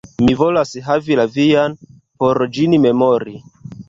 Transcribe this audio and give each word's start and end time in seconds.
Mi 0.27 0.33
volas 0.37 0.69
havi 0.87 1.17
la 1.19 1.25
vian, 1.35 1.75
por 2.23 2.41
ĝin 2.57 2.73
memori. 2.87 3.35